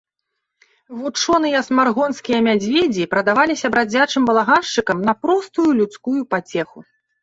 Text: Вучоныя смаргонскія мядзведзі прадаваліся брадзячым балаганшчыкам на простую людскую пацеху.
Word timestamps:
Вучоныя 1.01 1.59
смаргонскія 1.67 2.39
мядзведзі 2.49 3.07
прадаваліся 3.13 3.67
брадзячым 3.79 4.21
балаганшчыкам 4.33 4.97
на 5.09 5.13
простую 5.23 5.71
людскую 5.81 6.21
пацеху. 6.37 6.89